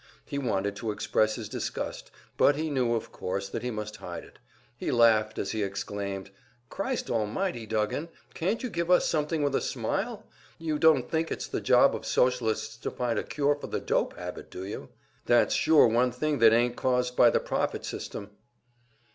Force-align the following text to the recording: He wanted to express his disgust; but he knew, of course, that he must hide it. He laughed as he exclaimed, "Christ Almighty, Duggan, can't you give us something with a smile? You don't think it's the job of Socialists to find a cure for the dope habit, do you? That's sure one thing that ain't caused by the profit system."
He 0.25 0.39
wanted 0.39 0.75
to 0.77 0.89
express 0.89 1.35
his 1.35 1.47
disgust; 1.47 2.09
but 2.35 2.55
he 2.55 2.71
knew, 2.71 2.95
of 2.95 3.11
course, 3.11 3.49
that 3.49 3.61
he 3.61 3.69
must 3.69 3.97
hide 3.97 4.23
it. 4.23 4.39
He 4.75 4.89
laughed 4.91 5.37
as 5.37 5.51
he 5.51 5.61
exclaimed, 5.61 6.31
"Christ 6.69 7.11
Almighty, 7.11 7.67
Duggan, 7.67 8.09
can't 8.33 8.63
you 8.63 8.69
give 8.71 8.89
us 8.89 9.07
something 9.07 9.43
with 9.43 9.53
a 9.53 9.61
smile? 9.61 10.25
You 10.57 10.79
don't 10.79 11.07
think 11.07 11.29
it's 11.31 11.45
the 11.45 11.61
job 11.61 11.95
of 11.95 12.07
Socialists 12.07 12.77
to 12.77 12.89
find 12.89 13.19
a 13.19 13.23
cure 13.23 13.53
for 13.53 13.67
the 13.67 13.79
dope 13.79 14.17
habit, 14.17 14.49
do 14.49 14.65
you? 14.65 14.89
That's 15.27 15.53
sure 15.53 15.85
one 15.85 16.11
thing 16.11 16.39
that 16.39 16.51
ain't 16.51 16.75
caused 16.75 17.15
by 17.15 17.29
the 17.29 17.39
profit 17.39 17.85
system." 17.85 18.31